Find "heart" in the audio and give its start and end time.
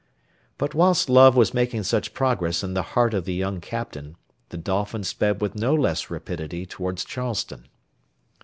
2.97-3.13